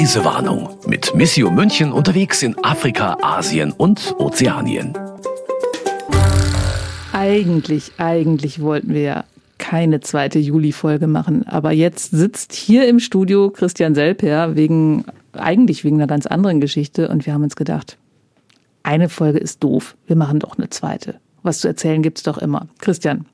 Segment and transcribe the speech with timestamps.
[0.00, 4.94] Reisewarnung mit Missio München unterwegs in Afrika, Asien und Ozeanien.
[7.12, 9.24] Eigentlich, eigentlich wollten wir ja
[9.58, 11.46] keine zweite Juli-Folge machen.
[11.46, 17.08] Aber jetzt sitzt hier im Studio Christian Selper wegen, eigentlich wegen einer ganz anderen Geschichte.
[17.08, 17.98] Und wir haben uns gedacht,
[18.82, 19.96] eine Folge ist doof.
[20.06, 21.20] Wir machen doch eine zweite.
[21.42, 22.66] Was zu erzählen gibt's doch immer.
[22.78, 23.26] Christian,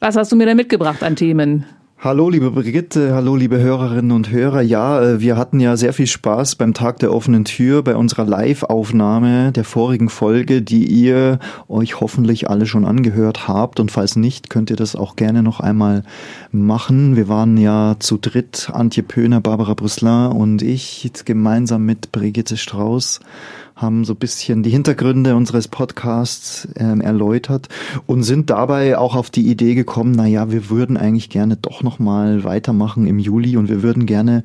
[0.00, 1.64] was hast du mir da mitgebracht an Themen?
[2.04, 4.60] Hallo liebe Brigitte, hallo liebe Hörerinnen und Hörer.
[4.60, 8.26] Ja, äh, wir hatten ja sehr viel Spaß beim Tag der offenen Tür bei unserer
[8.26, 13.80] Live-Aufnahme der vorigen Folge, die ihr euch hoffentlich alle schon angehört habt.
[13.80, 16.02] Und falls nicht, könnt ihr das auch gerne noch einmal
[16.52, 17.16] machen.
[17.16, 23.20] Wir waren ja zu dritt, Antje Pöhner, Barbara Brüsselin und ich, gemeinsam mit Brigitte Strauß
[23.76, 27.68] haben so ein bisschen die Hintergründe unseres Podcasts ähm, erläutert
[28.06, 31.82] und sind dabei auch auf die Idee gekommen, na ja, wir würden eigentlich gerne doch
[31.82, 34.44] noch mal weitermachen im Juli und wir würden gerne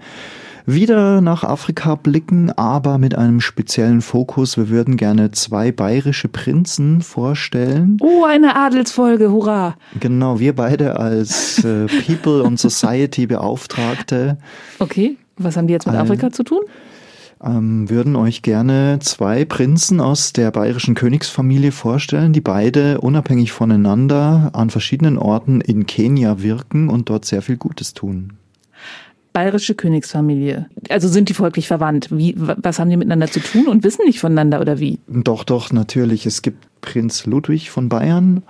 [0.66, 4.58] wieder nach Afrika blicken, aber mit einem speziellen Fokus.
[4.58, 7.98] Wir würden gerne zwei bayerische Prinzen vorstellen.
[8.02, 9.76] Oh, eine Adelsfolge, hurra!
[10.00, 14.38] Genau, wir beide als äh, People und Society Beauftragte.
[14.80, 16.62] Okay, was haben die jetzt mit Afrika zu tun?
[17.44, 24.52] Ähm, würden euch gerne zwei Prinzen aus der bayerischen Königsfamilie vorstellen, die beide unabhängig voneinander
[24.54, 28.34] an verschiedenen Orten in Kenia wirken und dort sehr viel Gutes tun.
[29.32, 30.68] Bayerische Königsfamilie.
[30.90, 32.10] Also sind die folglich verwandt?
[32.12, 35.00] Wie, was haben die miteinander zu tun und wissen nicht voneinander oder wie?
[35.08, 36.26] Doch, doch, natürlich.
[36.26, 38.44] Es gibt Prinz Ludwig von Bayern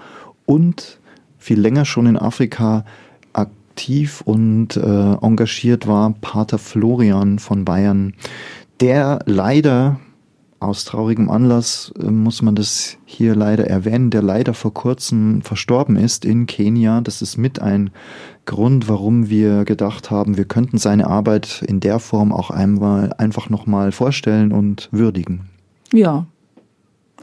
[0.46, 1.00] und
[1.38, 2.86] viel länger schon in Afrika
[3.34, 8.14] aktiv und äh, engagiert war Pater Florian von Bayern
[8.80, 10.00] der leider
[10.60, 15.96] aus traurigem Anlass äh, muss man das hier leider erwähnen, der leider vor kurzem verstorben
[15.96, 17.02] ist in Kenia.
[17.02, 17.92] Das ist mit ein
[18.46, 23.50] Grund, warum wir gedacht haben, wir könnten seine Arbeit in der Form auch einmal einfach
[23.50, 25.50] nochmal vorstellen und würdigen.
[25.94, 26.26] Ja,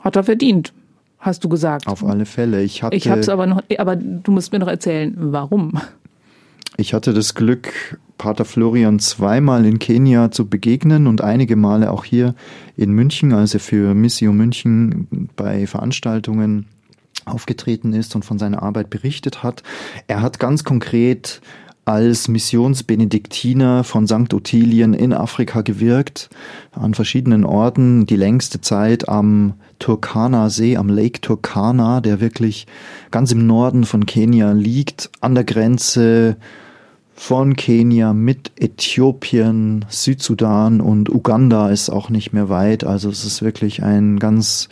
[0.00, 0.72] hat er verdient,
[1.18, 1.86] hast du gesagt.
[1.88, 2.62] Auf alle Fälle.
[2.62, 2.96] Ich hatte.
[2.96, 5.78] Ich hab's aber noch, aber du musst mir noch erzählen, warum.
[6.76, 12.04] Ich hatte das Glück, Pater Florian zweimal in Kenia zu begegnen und einige Male auch
[12.04, 12.34] hier
[12.76, 16.66] in München, als er für Missio München bei Veranstaltungen
[17.24, 19.62] aufgetreten ist und von seiner Arbeit berichtet hat.
[20.06, 21.40] Er hat ganz konkret
[21.86, 24.34] als Missionsbenediktiner von St.
[24.34, 26.28] Ottilien in Afrika gewirkt,
[26.72, 32.66] an verschiedenen Orten, die längste Zeit am Turkana See, am Lake Turkana, der wirklich
[33.12, 36.36] ganz im Norden von Kenia liegt, an der Grenze
[37.18, 42.84] von Kenia mit Äthiopien, Südsudan und Uganda ist auch nicht mehr weit.
[42.84, 44.68] Also es ist wirklich ein ganz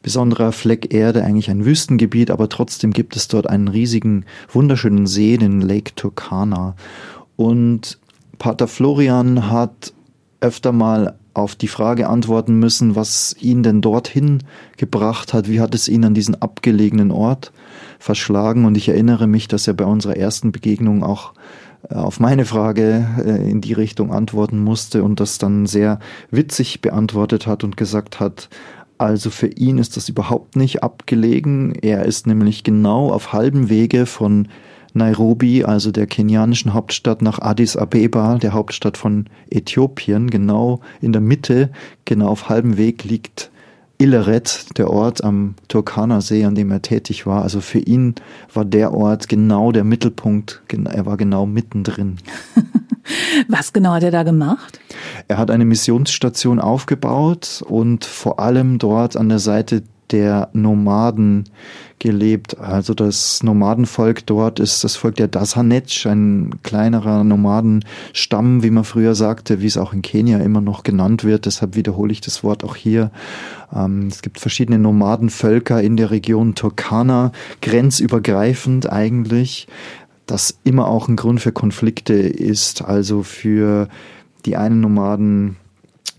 [0.00, 5.36] besonderer Fleck Erde, eigentlich ein Wüstengebiet, aber trotzdem gibt es dort einen riesigen, wunderschönen See,
[5.36, 6.76] den Lake Turkana.
[7.34, 7.98] Und
[8.38, 9.92] Pater Florian hat
[10.40, 14.44] öfter mal auf die Frage antworten müssen, was ihn denn dorthin
[14.76, 17.52] gebracht hat, wie hat es ihn an diesen abgelegenen Ort
[17.98, 18.64] verschlagen.
[18.64, 21.34] Und ich erinnere mich, dass er bei unserer ersten Begegnung auch
[21.88, 26.00] auf meine Frage äh, in die Richtung antworten musste und das dann sehr
[26.30, 28.48] witzig beantwortet hat und gesagt hat,
[28.98, 31.74] also für ihn ist das überhaupt nicht abgelegen.
[31.74, 34.48] Er ist nämlich genau auf halbem Wege von
[34.92, 40.30] Nairobi, also der kenianischen Hauptstadt, nach Addis Abeba, der Hauptstadt von Äthiopien.
[40.30, 41.70] Genau in der Mitte,
[42.04, 43.50] genau auf halbem Weg liegt
[43.98, 47.42] Illeret, der Ort am Turkana-See, an dem er tätig war.
[47.42, 48.14] Also für ihn
[48.54, 50.62] war der Ort genau der Mittelpunkt.
[50.84, 52.18] Er war genau mittendrin.
[53.48, 54.78] Was genau hat er da gemacht?
[55.26, 61.44] Er hat eine Missionsstation aufgebaut und vor allem dort an der Seite der Nomaden
[61.98, 62.58] gelebt.
[62.58, 69.14] Also das Nomadenvolk dort ist das Volk der Dasanetsch, ein kleinerer Nomadenstamm, wie man früher
[69.14, 71.46] sagte, wie es auch in Kenia immer noch genannt wird.
[71.46, 73.10] Deshalb wiederhole ich das Wort auch hier.
[73.74, 77.32] Ähm, es gibt verschiedene Nomadenvölker in der Region Turkana,
[77.62, 79.66] grenzübergreifend eigentlich,
[80.26, 82.82] das immer auch ein Grund für Konflikte ist.
[82.82, 83.88] Also für
[84.44, 85.56] die einen Nomaden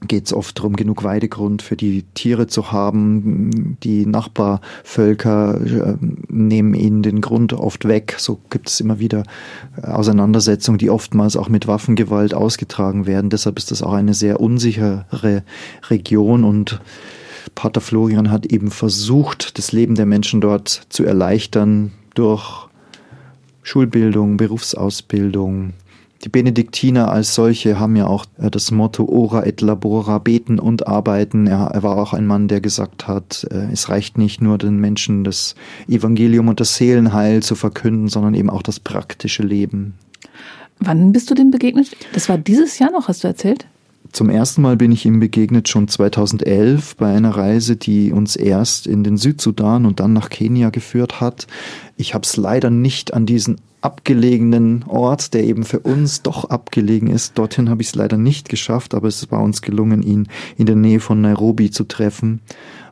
[0.08, 3.78] geht es oft darum, genug Weidegrund für die Tiere zu haben.
[3.84, 5.96] Die Nachbarvölker äh,
[6.28, 8.16] nehmen ihnen den Grund oft weg.
[8.18, 9.24] So gibt es immer wieder
[9.82, 13.30] äh, Auseinandersetzungen, die oftmals auch mit Waffengewalt ausgetragen werden.
[13.30, 15.44] Deshalb ist das auch eine sehr unsichere
[15.90, 16.80] Region und
[17.56, 22.68] Pater Florian hat eben versucht, das Leben der Menschen dort zu erleichtern durch
[23.64, 25.74] Schulbildung, Berufsausbildung,
[26.24, 30.88] die Benediktiner als solche haben ja auch äh, das Motto Ora et Labora, beten und
[30.88, 31.48] arbeiten.
[31.48, 34.78] Er, er war auch ein Mann, der gesagt hat, äh, es reicht nicht nur den
[34.78, 35.56] Menschen das
[35.88, 39.94] Evangelium und das Seelenheil zu verkünden, sondern eben auch das praktische Leben.
[40.80, 41.92] Wann bist du dem begegnet?
[42.14, 43.66] Das war dieses Jahr noch, hast du erzählt?
[44.12, 48.88] Zum ersten Mal bin ich ihm begegnet schon 2011 bei einer Reise, die uns erst
[48.88, 51.48] in den Südsudan und dann nach Kenia geführt hat.
[51.96, 57.08] Ich habe es leider nicht an diesen abgelegenen Ort, der eben für uns doch abgelegen
[57.08, 57.38] ist.
[57.38, 60.28] Dorthin habe ich es leider nicht geschafft, aber es war uns gelungen, ihn
[60.58, 62.42] in der Nähe von Nairobi zu treffen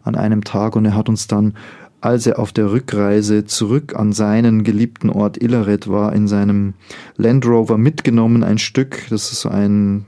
[0.03, 1.53] an einem Tag und er hat uns dann
[1.99, 6.75] als er auf der Rückreise zurück an seinen geliebten Ort Illeret war, in seinem
[7.15, 10.05] Land Rover mitgenommen, ein Stück, das ist so ein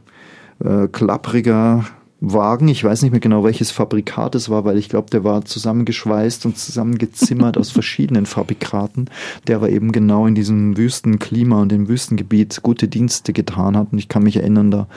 [0.64, 1.86] äh, klappriger
[2.22, 2.68] Wagen.
[2.68, 6.46] Ich weiß nicht mehr genau, welches Fabrikat es war, weil ich glaube, der war zusammengeschweißt
[6.46, 9.06] und zusammengezimmert aus verschiedenen Fabrikaten,
[9.48, 13.94] der aber eben genau in diesem Wüstenklima und dem Wüstengebiet gute Dienste getan hat.
[13.94, 14.88] Und ich kann mich erinnern, da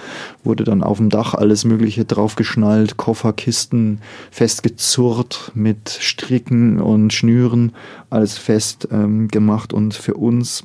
[0.42, 4.00] wurde dann auf dem Dach alles Mögliche draufgeschnallt, Kofferkisten
[4.32, 7.72] festgezurrt mit Stricken und Schnüren,
[8.10, 10.64] alles fest ähm, gemacht und für uns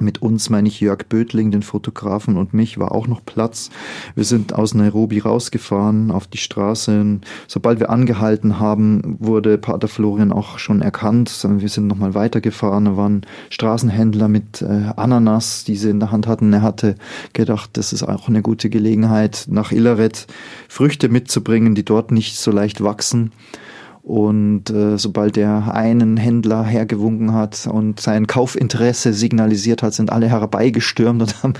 [0.00, 3.70] mit uns meine ich Jörg Bödling, den Fotografen und mich, war auch noch Platz.
[4.14, 7.20] Wir sind aus Nairobi rausgefahren auf die Straße.
[7.46, 11.46] Sobald wir angehalten haben, wurde Pater Florian auch schon erkannt.
[11.48, 12.84] Wir sind nochmal weitergefahren.
[12.84, 16.52] Da waren Straßenhändler mit äh, Ananas, die sie in der Hand hatten.
[16.52, 16.96] Er hatte
[17.32, 20.26] gedacht, das ist auch eine gute Gelegenheit, nach Illeret
[20.68, 23.32] Früchte mitzubringen, die dort nicht so leicht wachsen.
[24.02, 30.28] Und äh, sobald er einen Händler hergewunken hat und sein Kaufinteresse signalisiert hat, sind alle
[30.28, 31.54] herbeigestürmt und haben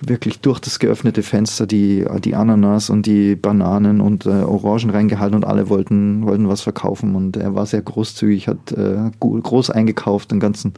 [0.00, 5.36] wirklich durch das geöffnete Fenster die, die Ananas und die Bananen und äh, Orangen reingehalten
[5.36, 7.14] und alle wollten, wollten was verkaufen.
[7.14, 10.74] Und er war sehr großzügig, hat äh, groß eingekauft, den ganzen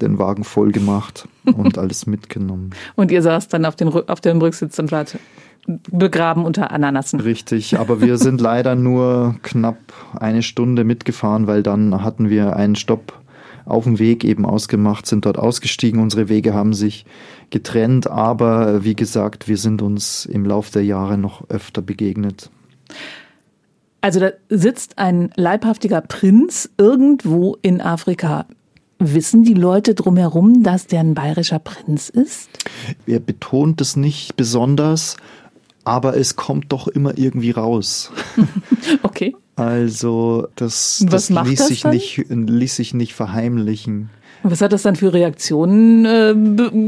[0.00, 2.70] den Wagen voll gemacht und alles mitgenommen.
[2.96, 5.16] Und ihr saß dann auf, den, auf dem Rücksitz und wart
[5.66, 7.20] begraben unter Ananassen.
[7.20, 9.78] Richtig, aber wir sind leider nur knapp
[10.18, 13.20] eine Stunde mitgefahren, weil dann hatten wir einen Stopp
[13.64, 16.00] auf dem Weg eben ausgemacht, sind dort ausgestiegen.
[16.00, 17.04] Unsere Wege haben sich
[17.50, 22.50] getrennt, aber wie gesagt, wir sind uns im Lauf der Jahre noch öfter begegnet.
[24.00, 28.46] Also da sitzt ein leibhaftiger Prinz irgendwo in Afrika.
[28.98, 32.48] Wissen die Leute drumherum, dass der ein bayerischer Prinz ist?
[33.06, 35.16] Er betont es nicht besonders,
[35.84, 38.10] aber es kommt doch immer irgendwie raus.
[39.02, 39.34] okay.
[39.56, 44.10] Also das, das, ließ, das sich nicht, ließ sich nicht verheimlichen.
[44.42, 46.34] Was hat das dann für Reaktionen äh,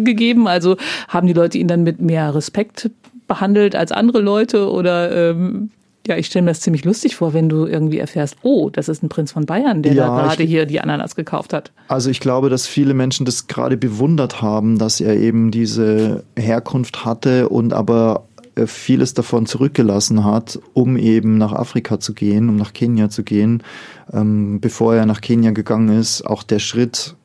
[0.05, 0.49] gegeben?
[0.49, 0.77] Also
[1.09, 2.91] haben die Leute ihn dann mit mehr Respekt
[3.29, 5.71] behandelt als andere Leute oder ähm,
[6.07, 9.03] ja, ich stelle mir das ziemlich lustig vor, wenn du irgendwie erfährst, oh, das ist
[9.03, 11.73] ein Prinz von Bayern, der ja, da gerade hier die Ananas gekauft hat.
[11.89, 17.07] Also ich glaube, dass viele Menschen das gerade bewundert haben, dass er eben diese Herkunft
[17.07, 18.25] hatte und aber
[18.67, 23.63] vieles davon zurückgelassen hat, um eben nach Afrika zu gehen, um nach Kenia zu gehen.
[24.13, 27.17] Ähm, bevor er nach Kenia gegangen ist, auch der Schritt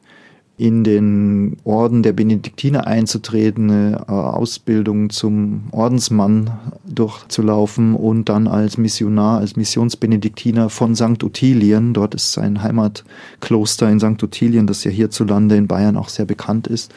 [0.60, 6.52] in den Orden der Benediktiner einzutreten, eine äh, Ausbildung zum Ordensmann
[6.86, 11.24] durchzulaufen und dann als Missionar, als Missionsbenediktiner von St.
[11.24, 14.22] Ottilien, dort ist sein Heimatkloster in St.
[14.22, 16.92] Ottilien, das ja hierzulande in Bayern auch sehr bekannt ist,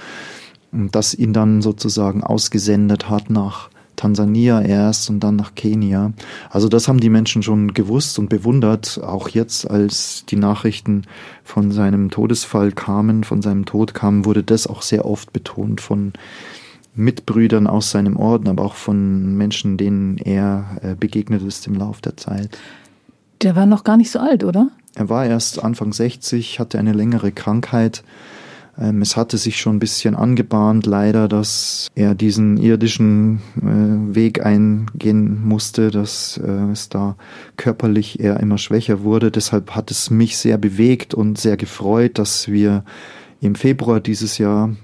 [0.72, 3.70] das ihn dann sozusagen ausgesendet hat nach
[4.02, 6.12] Tansania erst und dann nach Kenia.
[6.50, 11.02] Also das haben die Menschen schon gewusst und bewundert, auch jetzt, als die Nachrichten
[11.44, 16.14] von seinem Todesfall kamen, von seinem Tod kamen, wurde das auch sehr oft betont von
[16.96, 22.00] Mitbrüdern aus seinem Orden, aber auch von Menschen, denen er äh, begegnet ist im Lauf
[22.00, 22.58] der Zeit.
[23.40, 24.68] Der war noch gar nicht so alt, oder?
[24.96, 28.02] Er war erst Anfang 60, hatte eine längere Krankheit
[28.76, 35.44] es hatte sich schon ein bisschen angebahnt, leider, dass er diesen irdischen äh, Weg eingehen
[35.44, 37.16] musste, dass äh, es da
[37.56, 39.30] körperlich eher immer schwächer wurde.
[39.30, 42.84] Deshalb hat es mich sehr bewegt und sehr gefreut, dass wir
[43.40, 44.74] im Februar dieses Jahr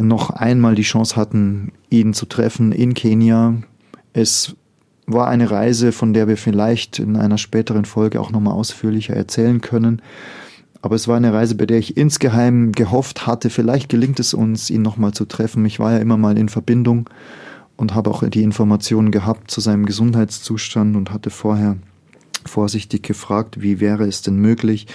[0.00, 3.54] noch einmal die Chance hatten, ihn zu treffen in Kenia.
[4.12, 4.54] Es
[5.06, 9.60] war eine Reise, von der wir vielleicht in einer späteren Folge auch nochmal ausführlicher erzählen
[9.60, 10.00] können.
[10.84, 14.68] Aber es war eine Reise, bei der ich insgeheim gehofft hatte, vielleicht gelingt es uns,
[14.68, 15.64] ihn nochmal zu treffen.
[15.64, 17.08] Ich war ja immer mal in Verbindung
[17.78, 21.78] und habe auch die Informationen gehabt zu seinem Gesundheitszustand und hatte vorher
[22.44, 24.86] vorsichtig gefragt, wie wäre es denn möglich.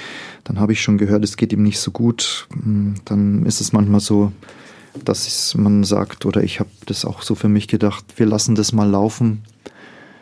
[0.43, 2.47] Dann habe ich schon gehört, es geht ihm nicht so gut.
[2.53, 4.31] Hm, dann ist es manchmal so,
[5.03, 8.73] dass man sagt, oder ich habe das auch so für mich gedacht, wir lassen das
[8.73, 9.41] mal laufen.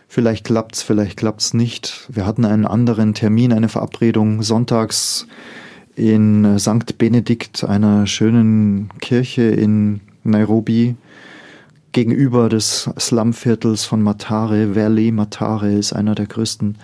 [0.08, 2.08] Vielleicht klappt's, vielleicht klappt's nicht.
[2.10, 5.28] Wir hatten einen anderen Termin, eine Verabredung sonntags
[5.96, 6.98] in St.
[6.98, 10.96] Benedikt, einer schönen Kirche in Nairobi,
[11.92, 14.76] gegenüber des Slumviertels von Matare.
[14.76, 16.78] Valley Matare ist einer der größten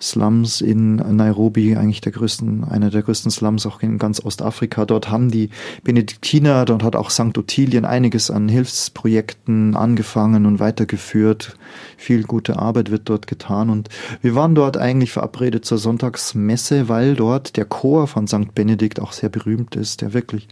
[0.00, 4.84] Slums in Nairobi, eigentlich der größten, einer der größten Slums auch in ganz Ostafrika.
[4.84, 5.50] Dort haben die
[5.82, 7.36] Benediktiner, dort hat auch St.
[7.38, 11.56] Ottilien einiges an Hilfsprojekten angefangen und weitergeführt.
[11.96, 13.88] Viel gute Arbeit wird dort getan und
[14.20, 18.54] wir waren dort eigentlich verabredet zur Sonntagsmesse, weil dort der Chor von St.
[18.54, 20.48] Benedikt auch sehr berühmt ist, der wirklich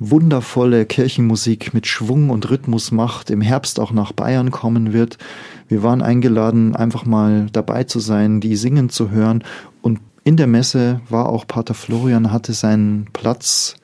[0.00, 5.18] wundervolle Kirchenmusik mit Schwung und Rhythmus macht, im Herbst auch nach Bayern kommen wird.
[5.68, 9.44] Wir waren eingeladen, einfach mal dabei zu sein, die singen zu hören.
[9.82, 13.76] Und in der Messe war auch Pater Florian, hatte seinen Platz.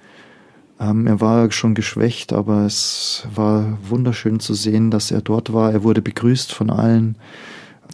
[0.81, 5.71] Ähm, er war schon geschwächt, aber es war wunderschön zu sehen, dass er dort war.
[5.71, 7.17] Er wurde begrüßt von allen.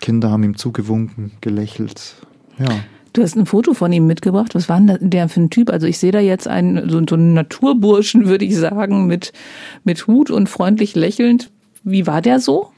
[0.01, 2.15] Kinder haben ihm zugewunken, gelächelt.
[2.59, 2.69] Ja.
[3.13, 4.55] Du hast ein Foto von ihm mitgebracht.
[4.55, 5.71] Was war denn der für ein Typ?
[5.71, 9.33] Also ich sehe da jetzt einen, so, so einen Naturburschen, würde ich sagen, mit,
[9.85, 11.51] mit Hut und freundlich lächelnd.
[11.85, 12.71] Wie war der so?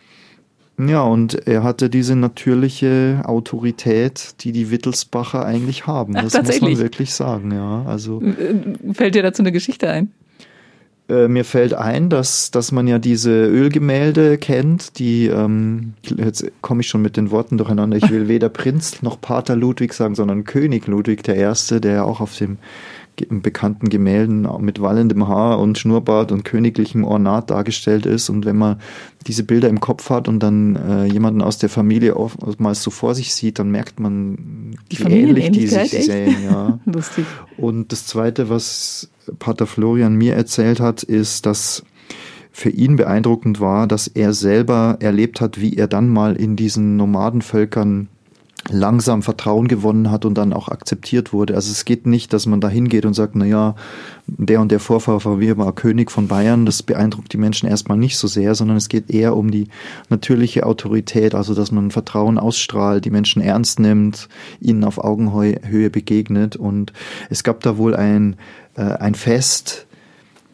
[0.76, 6.14] Ja, und er hatte diese natürliche Autorität, die die Wittelsbacher eigentlich haben.
[6.14, 7.84] Das Ach, muss man wirklich sagen, ja.
[7.86, 8.20] Also
[8.92, 10.10] fällt dir dazu eine Geschichte ein?
[11.06, 16.80] Äh, mir fällt ein, dass, dass man ja diese Ölgemälde kennt, die, ähm, jetzt komme
[16.80, 20.44] ich schon mit den Worten durcheinander, ich will weder Prinz noch Pater Ludwig sagen, sondern
[20.44, 22.56] König Ludwig I., der ja auch auf dem
[23.16, 28.28] bekannten Gemälden mit wallendem Haar und Schnurrbart und königlichem Ornat dargestellt ist.
[28.28, 28.80] Und wenn man
[29.26, 33.14] diese Bilder im Kopf hat und dann äh, jemanden aus der Familie oftmals so vor
[33.14, 36.36] sich sieht, dann merkt man, die wie ähnlich die sich sehen.
[36.44, 36.78] Ja.
[36.86, 37.24] Lustig.
[37.56, 41.84] Und das Zweite, was Pater Florian mir erzählt hat, ist, dass
[42.52, 46.96] für ihn beeindruckend war, dass er selber erlebt hat, wie er dann mal in diesen
[46.96, 48.08] Nomadenvölkern
[48.70, 51.54] langsam Vertrauen gewonnen hat und dann auch akzeptiert wurde.
[51.54, 53.74] Also es geht nicht, dass man da hingeht und sagt, na ja,
[54.26, 57.98] der und der Vorfahr von mir war König von Bayern, das beeindruckt die Menschen erstmal
[57.98, 59.68] nicht so sehr, sondern es geht eher um die
[60.08, 64.28] natürliche Autorität, also dass man Vertrauen ausstrahlt, die Menschen ernst nimmt,
[64.60, 66.92] ihnen auf Augenhöhe begegnet und
[67.28, 68.36] es gab da wohl ein,
[68.76, 69.86] äh, ein Fest,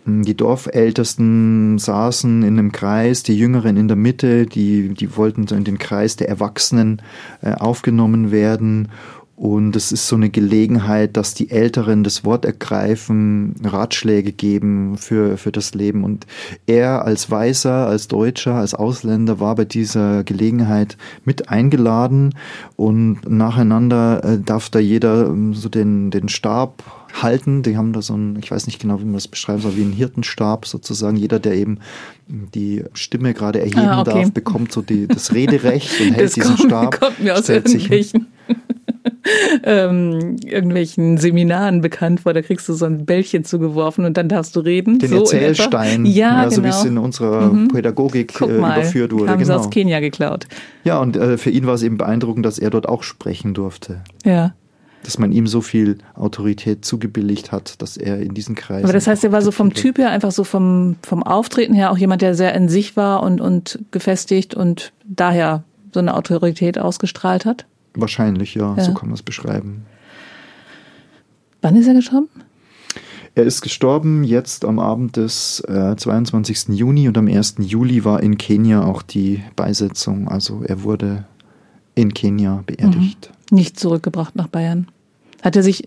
[0.06, 5.64] die Dorfältesten saßen in einem Kreis, die Jüngeren in der Mitte, die, die wollten in
[5.64, 7.02] den Kreis der Erwachsenen
[7.42, 8.88] äh, aufgenommen werden.
[9.40, 15.38] Und es ist so eine Gelegenheit, dass die Älteren das Wort ergreifen, Ratschläge geben für,
[15.38, 16.04] für das Leben.
[16.04, 16.26] Und
[16.66, 22.34] er als Weißer, als Deutscher, als Ausländer war bei dieser Gelegenheit mit eingeladen
[22.76, 26.82] und nacheinander äh, darf da jeder ähm, so den, den Stab
[27.22, 27.62] halten.
[27.62, 29.84] Die haben da so ein, ich weiß nicht genau, wie man das beschreiben soll, wie
[29.84, 31.16] ein Hirtenstab sozusagen.
[31.16, 31.78] Jeder, der eben
[32.28, 34.20] die Stimme gerade erheben ah, okay.
[34.20, 37.00] darf, bekommt so die, das Rederecht und hält das diesen kommt, Stab.
[37.00, 38.26] Kommt mir aus irgendwelchen,
[39.64, 42.32] ähm, irgendwelchen Seminaren bekannt vor.
[42.32, 44.98] Da kriegst du so ein Bällchen zugeworfen und dann darfst du reden.
[44.98, 46.74] Den so Erzählstein, ja, also genau.
[46.74, 47.68] wie es in unserer mhm.
[47.68, 49.30] Pädagogik Guck äh, mal, überführt wurde.
[49.30, 49.58] Haben genau.
[49.58, 50.46] sie aus Kenia geklaut.
[50.84, 54.02] Ja, und äh, für ihn war es eben beeindruckend, dass er dort auch sprechen durfte.
[54.24, 54.54] Ja
[55.02, 58.84] dass man ihm so viel Autorität zugebilligt hat, dass er in diesen Kreisen.
[58.84, 61.90] Aber das heißt, er war so vom Typ her, einfach so vom, vom Auftreten her
[61.90, 66.78] auch jemand, der sehr in sich war und, und gefestigt und daher so eine Autorität
[66.78, 67.66] ausgestrahlt hat?
[67.94, 68.82] Wahrscheinlich, ja, ja.
[68.82, 69.86] so kann man es beschreiben.
[71.62, 72.28] Wann ist er gestorben?
[73.34, 76.68] Er ist gestorben jetzt am Abend des äh, 22.
[76.70, 77.56] Juni und am 1.
[77.58, 80.28] Juli war in Kenia auch die Beisetzung.
[80.28, 81.24] Also er wurde
[81.94, 83.30] in Kenia beerdigt.
[83.50, 83.56] Mhm.
[83.56, 84.88] Nicht zurückgebracht nach Bayern.
[85.42, 85.86] Hat er sich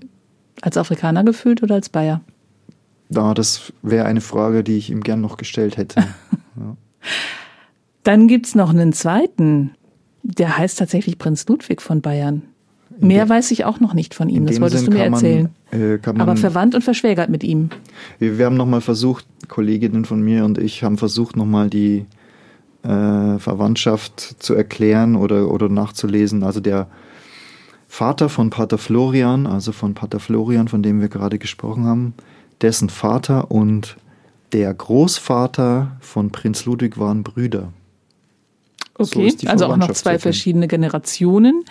[0.62, 2.22] als Afrikaner gefühlt oder als Bayer?
[3.10, 6.00] Ja, das wäre eine Frage, die ich ihm gern noch gestellt hätte.
[6.56, 6.78] ja.
[8.04, 9.72] Dann gibt es noch einen zweiten,
[10.24, 12.44] der heißt tatsächlich Prinz Ludwig von Bayern.
[13.00, 15.50] Mehr weiß ich auch noch nicht von ihm, das wolltest Sinn du mir erzählen.
[15.72, 17.70] Man, äh, man, Aber verwandt und verschwägert mit ihm.
[18.20, 22.06] Wir, wir haben nochmal versucht, Kolleginnen von mir und ich haben versucht, nochmal die
[22.84, 26.44] äh, Verwandtschaft zu erklären oder, oder nachzulesen.
[26.44, 26.88] Also der
[27.88, 32.14] Vater von Pater Florian, also von Pater Florian, von dem wir gerade gesprochen haben,
[32.62, 33.98] dessen Vater und
[34.52, 37.74] der Großvater von Prinz Ludwig waren Brüder.
[38.96, 41.64] Okay, so also auch noch zwei verschiedene Generationen.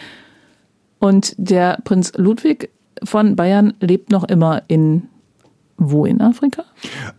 [0.98, 2.70] Und der Prinz Ludwig
[3.02, 5.08] von Bayern lebt noch immer in
[5.76, 6.64] wo in Afrika?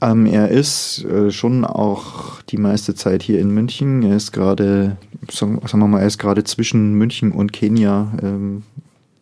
[0.02, 4.04] Ähm, er ist äh, schon auch die meiste Zeit hier in München.
[4.04, 4.98] Er ist gerade,
[5.30, 8.14] sagen, wir mal, er ist gerade zwischen München und Kenia.
[8.22, 8.64] Ähm,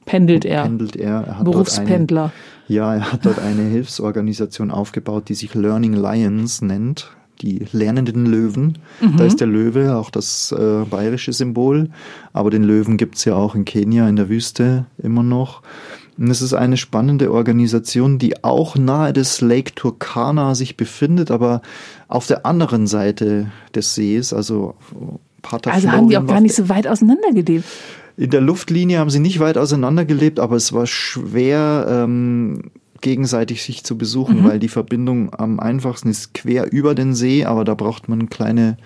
[0.06, 0.64] pendelt er.
[0.64, 1.24] Pendelt er.
[1.24, 2.24] er Berufspendler.
[2.24, 2.32] Eine,
[2.76, 7.12] ja, er hat dort eine Hilfsorganisation aufgebaut, die sich Learning Lions nennt.
[7.41, 8.77] Die lernenden Löwen.
[9.01, 9.17] Mhm.
[9.17, 11.89] Da ist der Löwe auch das äh, bayerische Symbol.
[12.33, 15.62] Aber den Löwen gibt es ja auch in Kenia in der Wüste immer noch.
[16.17, 21.62] Und es ist eine spannende Organisation, die auch nahe des Lake Turkana sich befindet, aber
[22.07, 24.75] auf der anderen Seite des Sees, also
[25.41, 27.65] Pater Also haben die auch gar nicht so weit auseinander gelebt.
[28.17, 32.71] In der Luftlinie haben sie nicht weit auseinander gelebt, aber es war schwer, ähm,
[33.01, 34.48] gegenseitig sich zu besuchen, mhm.
[34.48, 38.77] weil die Verbindung am einfachsten ist quer über den See, aber da braucht man kleine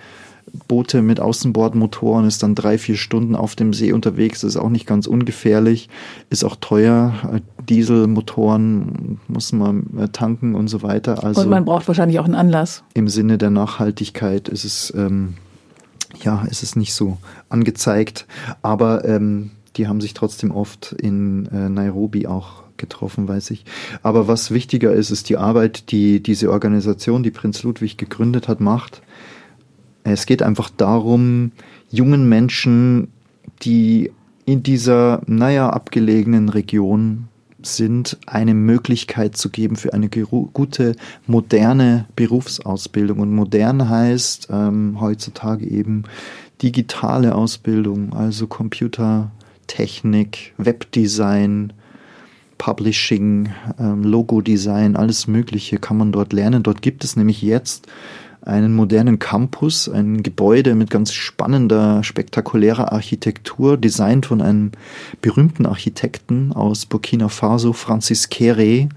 [0.68, 4.86] Boote mit Außenbordmotoren, ist dann drei, vier Stunden auf dem See unterwegs, ist auch nicht
[4.86, 5.88] ganz ungefährlich,
[6.30, 7.14] ist auch teuer.
[7.68, 11.24] Dieselmotoren muss man äh, tanken und so weiter.
[11.24, 12.84] Also und man braucht wahrscheinlich auch einen Anlass.
[12.94, 15.34] Im Sinne der Nachhaltigkeit ist es, ähm,
[16.22, 17.18] ja, ist es nicht so
[17.48, 18.26] angezeigt.
[18.62, 23.64] Aber ähm, die haben sich trotzdem oft in äh, Nairobi auch getroffen, weiß ich.
[24.02, 28.60] Aber was wichtiger ist, ist die Arbeit, die diese Organisation, die Prinz Ludwig gegründet hat,
[28.60, 29.02] macht.
[30.04, 31.52] Es geht einfach darum,
[31.90, 33.08] jungen Menschen,
[33.62, 34.12] die
[34.44, 37.28] in dieser, naja, abgelegenen Region
[37.62, 40.94] sind, eine Möglichkeit zu geben für eine gute,
[41.26, 43.18] moderne Berufsausbildung.
[43.18, 46.04] Und modern heißt ähm, heutzutage eben
[46.62, 48.46] digitale Ausbildung, also
[49.66, 51.72] Computertechnik, Webdesign,
[52.58, 56.62] Publishing, ähm, Logo-Design, alles Mögliche kann man dort lernen.
[56.62, 57.86] Dort gibt es nämlich jetzt
[58.40, 64.70] einen modernen Campus, ein Gebäude mit ganz spannender, spektakulärer Architektur, designt von einem
[65.20, 68.88] berühmten Architekten aus Burkina Faso, Francis Kere,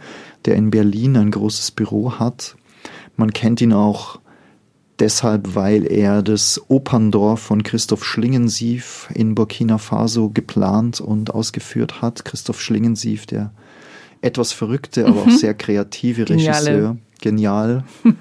[0.45, 2.55] der in Berlin ein großes Büro hat.
[3.17, 4.19] Man kennt ihn auch
[4.99, 12.25] deshalb, weil er das Operndorf von Christoph Schlingensief in Burkina Faso geplant und ausgeführt hat.
[12.25, 13.51] Christoph Schlingensief, der
[14.21, 15.31] etwas verrückte, aber mhm.
[15.31, 16.67] auch sehr kreative Geniale.
[16.67, 16.97] Regisseur.
[17.21, 17.83] Genial.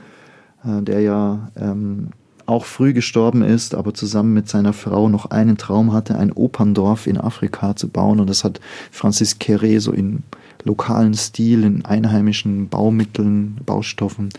[0.64, 2.08] Äh, der ja ähm,
[2.46, 7.06] auch früh gestorben ist, aber zusammen mit seiner Frau noch einen Traum hatte, ein Operndorf
[7.06, 8.18] in Afrika zu bauen.
[8.18, 8.58] Und das hat
[8.90, 10.24] Francis Kere so in
[10.64, 14.30] lokalen Stil, in einheimischen Baumitteln, Baustoffen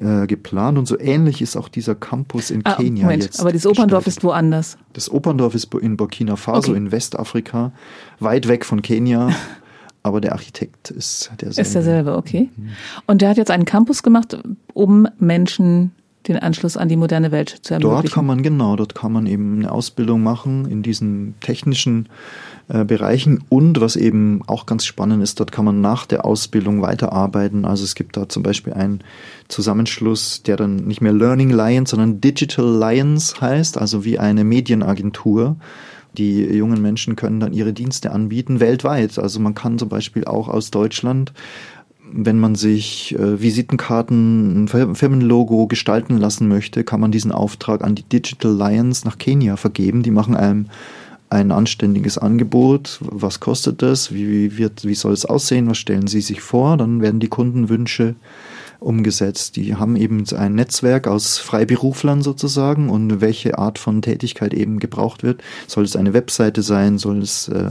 [0.00, 0.78] äh, geplant.
[0.78, 3.40] Und so ähnlich ist auch dieser Campus in ah, Kenia Moment, jetzt.
[3.40, 4.78] Aber das Operndorf ist woanders.
[4.92, 6.78] Das Operndorf ist in Burkina Faso okay.
[6.78, 7.72] in Westafrika,
[8.20, 9.30] weit weg von Kenia.
[10.02, 11.60] aber der Architekt ist derselbe.
[11.60, 12.50] Ist derselbe, okay.
[12.56, 12.70] Mhm.
[13.06, 14.36] Und der hat jetzt einen Campus gemacht,
[14.74, 15.92] um Menschen
[16.28, 18.02] den Anschluss an die moderne Welt zu ermöglichen.
[18.02, 22.08] Dort kann man, genau, dort kann man eben eine Ausbildung machen in diesen technischen
[22.68, 26.80] äh, Bereichen und was eben auch ganz spannend ist, dort kann man nach der Ausbildung
[26.80, 27.64] weiterarbeiten.
[27.64, 29.02] Also es gibt da zum Beispiel einen
[29.48, 35.56] Zusammenschluss, der dann nicht mehr Learning Lions, sondern Digital Lions heißt, also wie eine Medienagentur
[36.18, 39.18] die jungen Menschen können dann ihre Dienste anbieten weltweit.
[39.18, 41.32] Also man kann zum Beispiel auch aus Deutschland
[42.10, 47.94] wenn man sich äh, Visitenkarten, ein Firmenlogo gestalten lassen möchte, kann man diesen Auftrag an
[47.94, 50.02] die Digital Lions nach Kenia vergeben.
[50.02, 50.66] Die machen einem
[51.30, 52.98] ein anständiges Angebot.
[53.00, 54.12] Was kostet das?
[54.12, 55.68] Wie, wird, wie soll es aussehen?
[55.68, 56.76] Was stellen Sie sich vor?
[56.76, 58.14] Dann werden die Kundenwünsche
[58.80, 59.56] umgesetzt.
[59.56, 65.22] Die haben eben ein Netzwerk aus Freiberuflern sozusagen und welche Art von Tätigkeit eben gebraucht
[65.22, 65.42] wird.
[65.66, 66.98] Soll es eine Webseite sein?
[66.98, 67.70] Soll es äh,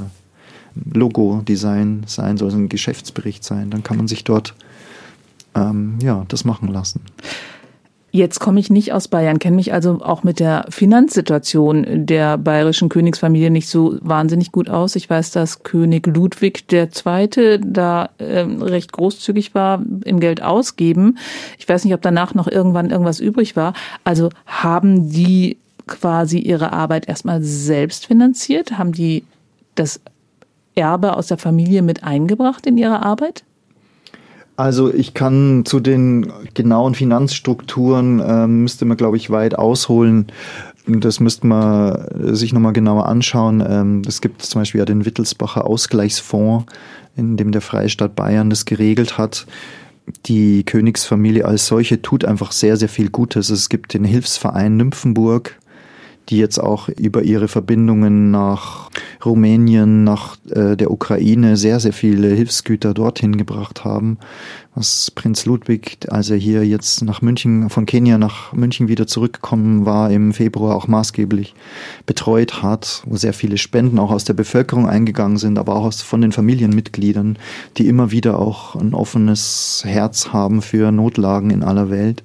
[0.93, 2.37] Logo-Design sein?
[2.37, 3.69] Soll es ein Geschäftsbericht sein?
[3.69, 4.53] Dann kann man sich dort
[5.55, 7.01] ähm, ja, das machen lassen.
[8.13, 12.89] Jetzt komme ich nicht aus Bayern, kenne mich also auch mit der Finanzsituation der bayerischen
[12.89, 14.97] Königsfamilie nicht so wahnsinnig gut aus.
[14.97, 17.59] Ich weiß, dass König Ludwig II.
[17.63, 21.17] da äh, recht großzügig war im Geld ausgeben.
[21.57, 23.73] Ich weiß nicht, ob danach noch irgendwann irgendwas übrig war.
[24.03, 25.57] Also haben die
[25.87, 28.77] quasi ihre Arbeit erstmal selbst finanziert?
[28.77, 29.23] Haben die
[29.75, 30.01] das
[30.75, 33.43] Erbe aus der Familie mit eingebracht in ihre Arbeit?
[34.57, 40.27] Also ich kann zu den genauen Finanzstrukturen, äh, müsste man, glaube ich, weit ausholen.
[40.85, 43.63] Das müsste man sich nochmal genauer anschauen.
[43.67, 46.65] Ähm, es gibt zum Beispiel ja den Wittelsbacher Ausgleichsfonds,
[47.15, 49.47] in dem der Freistaat Bayern das geregelt hat.
[50.25, 53.49] Die Königsfamilie als solche tut einfach sehr, sehr viel Gutes.
[53.49, 55.57] Es gibt den Hilfsverein Nymphenburg,
[56.31, 58.89] die jetzt auch über ihre Verbindungen nach
[59.23, 64.17] Rumänien, nach äh, der Ukraine sehr, sehr viele Hilfsgüter dorthin gebracht haben.
[64.73, 69.85] Was Prinz Ludwig, als er hier jetzt nach München, von Kenia nach München wieder zurückgekommen
[69.85, 71.53] war, im Februar auch maßgeblich
[72.05, 76.01] betreut hat, wo sehr viele Spenden auch aus der Bevölkerung eingegangen sind, aber auch aus,
[76.01, 77.37] von den Familienmitgliedern,
[77.77, 82.23] die immer wieder auch ein offenes Herz haben für Notlagen in aller Welt.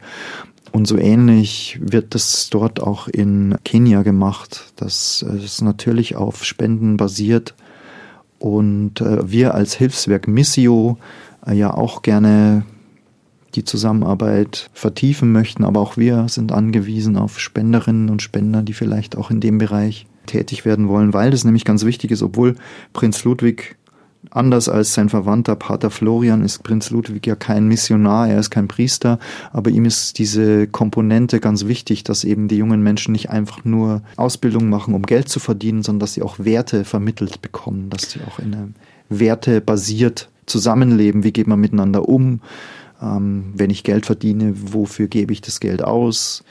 [0.76, 6.98] Und so ähnlich wird das dort auch in Kenia gemacht, dass es natürlich auf Spenden
[6.98, 7.54] basiert.
[8.38, 10.98] Und äh, wir als Hilfswerk Missio
[11.46, 12.66] äh, ja auch gerne
[13.54, 19.16] die Zusammenarbeit vertiefen möchten, aber auch wir sind angewiesen auf Spenderinnen und Spender, die vielleicht
[19.16, 22.54] auch in dem Bereich tätig werden wollen, weil das nämlich ganz wichtig ist, obwohl
[22.92, 23.75] Prinz Ludwig
[24.30, 28.68] Anders als sein Verwandter Pater Florian ist Prinz Ludwig ja kein Missionar, er ist kein
[28.68, 29.18] Priester,
[29.52, 34.02] aber ihm ist diese Komponente ganz wichtig, dass eben die jungen Menschen nicht einfach nur
[34.16, 38.20] Ausbildung machen, um Geld zu verdienen, sondern dass sie auch Werte vermittelt bekommen, dass sie
[38.26, 38.74] auch in einem
[39.08, 42.40] Werte basiert zusammenleben, wie geht man miteinander um,
[43.02, 46.44] ähm, wenn ich Geld verdiene, wofür gebe ich das Geld aus.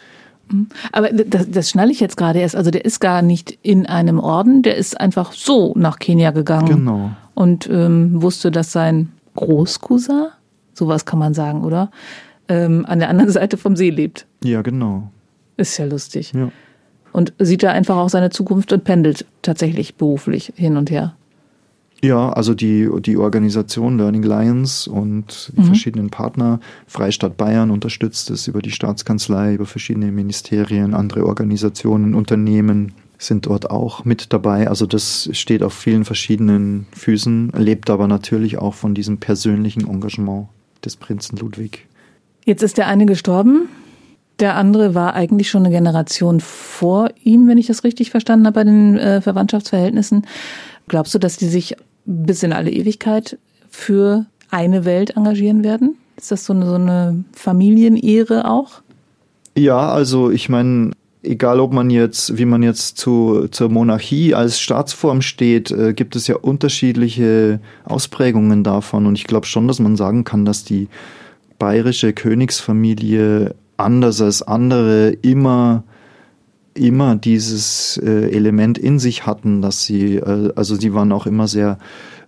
[0.92, 2.56] Aber das, das schnalle ich jetzt gerade erst.
[2.56, 6.68] Also der ist gar nicht in einem Orden, der ist einfach so nach Kenia gegangen.
[6.68, 7.12] Genau.
[7.34, 10.28] Und ähm, wusste, dass sein Großcousin,
[10.74, 11.92] sowas kann man sagen, oder?
[12.48, 14.26] Ähm, an der anderen Seite vom See lebt.
[14.44, 15.10] Ja, genau.
[15.58, 16.34] Ist ja lustig.
[16.34, 16.52] Ja.
[17.12, 21.16] Und sieht da einfach auch seine Zukunft und pendelt tatsächlich beruflich hin und her.
[22.06, 25.66] Ja, also die, die Organisation Learning Lions und die mhm.
[25.66, 32.94] verschiedenen Partner, Freistaat Bayern unterstützt es über die Staatskanzlei, über verschiedene Ministerien, andere Organisationen, Unternehmen
[33.18, 34.68] sind dort auch mit dabei.
[34.68, 40.48] Also das steht auf vielen verschiedenen Füßen, lebt aber natürlich auch von diesem persönlichen Engagement
[40.84, 41.88] des Prinzen Ludwig.
[42.46, 43.68] Jetzt ist der eine gestorben.
[44.40, 48.56] Der andere war eigentlich schon eine Generation vor ihm, wenn ich das richtig verstanden habe
[48.56, 50.28] bei den äh, Verwandtschaftsverhältnissen.
[50.88, 53.38] Glaubst du, dass die sich bis in alle Ewigkeit
[53.70, 55.98] für eine Welt engagieren werden?
[56.18, 58.82] Ist das so eine, so eine Familienehre auch?
[59.58, 60.92] Ja, also ich meine,
[61.24, 66.16] egal ob man jetzt, wie man jetzt zu, zur Monarchie als Staatsform steht, äh, gibt
[66.16, 69.06] es ja unterschiedliche Ausprägungen davon.
[69.06, 70.88] Und ich glaube schon, dass man sagen kann, dass die
[71.60, 75.84] bayerische Königsfamilie anders als andere immer
[76.76, 81.48] immer dieses äh, Element in sich hatten, dass sie, äh, also sie waren auch immer
[81.48, 81.80] sehr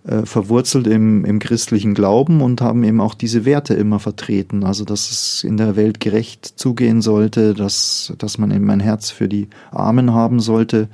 [0.04, 4.64] äh, verwurzelt im, im christlichen Glauben und haben eben auch diese Werte immer vertreten.
[4.64, 9.10] Also dass es in der Welt gerecht zugehen sollte, dass, dass man eben ein Herz
[9.10, 10.88] für die Armen haben sollte,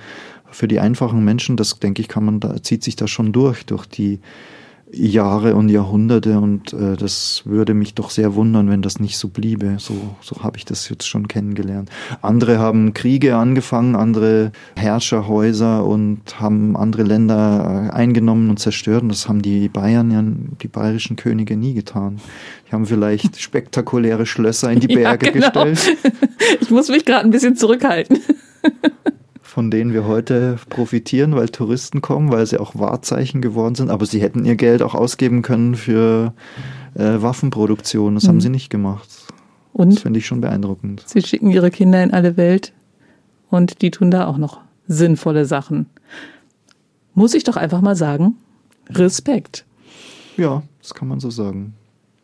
[0.51, 1.57] für die einfachen Menschen.
[1.57, 4.19] Das denke ich, kann man da, zieht sich da schon durch, durch die
[4.93, 9.29] Jahre und Jahrhunderte und äh, das würde mich doch sehr wundern, wenn das nicht so
[9.29, 9.77] bliebe.
[9.79, 11.91] So, so habe ich das jetzt schon kennengelernt.
[12.23, 19.03] Andere haben Kriege angefangen, andere Herrscherhäuser und haben andere Länder äh, eingenommen und zerstört.
[19.03, 20.23] Und das haben die Bayern ja,
[20.63, 22.21] die bayerischen Könige nie getan.
[22.69, 25.65] Die haben vielleicht spektakuläre Schlösser in die Berge ja, genau.
[25.65, 25.97] gestellt.
[26.61, 28.21] Ich muss mich gerade ein bisschen zurückhalten
[29.55, 33.89] von denen wir heute profitieren, weil Touristen kommen, weil sie auch Wahrzeichen geworden sind.
[33.89, 36.35] Aber sie hätten ihr Geld auch ausgeben können für
[36.97, 38.17] äh, Waffenproduktion.
[38.17, 38.29] Das mhm.
[38.31, 39.09] haben sie nicht gemacht.
[39.73, 39.93] Und?
[39.93, 41.05] Das finde ich schon beeindruckend.
[41.07, 42.73] Sie schicken ihre Kinder in alle Welt
[43.49, 45.87] und die tun da auch noch sinnvolle Sachen.
[47.15, 48.35] Muss ich doch einfach mal sagen,
[48.91, 49.67] Respekt.
[50.37, 51.75] Ja, das kann man so sagen.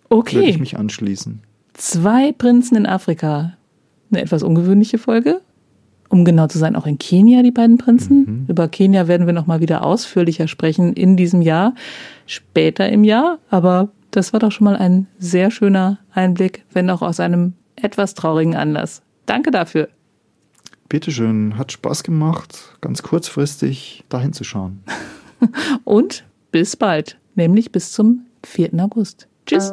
[0.08, 0.34] Okay.
[0.34, 1.42] Würde ich mich anschließen.
[1.74, 3.52] Zwei Prinzen in Afrika.
[4.10, 5.40] Eine etwas ungewöhnliche Folge
[6.10, 8.18] um genau zu sein, auch in Kenia, die beiden Prinzen.
[8.18, 8.44] Mhm.
[8.48, 11.74] Über Kenia werden wir nochmal wieder ausführlicher sprechen in diesem Jahr,
[12.26, 13.38] später im Jahr.
[13.48, 18.14] Aber das war doch schon mal ein sehr schöner Einblick, wenn auch aus einem etwas
[18.14, 19.02] traurigen Anlass.
[19.24, 19.88] Danke dafür.
[20.88, 24.82] Bitteschön, hat Spaß gemacht, ganz kurzfristig dahin zu schauen.
[25.84, 28.70] Und bis bald, nämlich bis zum 4.
[28.80, 29.28] August.
[29.46, 29.72] Tschüss.